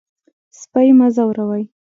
سپي 0.59 0.89
مه 0.97 1.07
ځوروئ. 1.15 1.63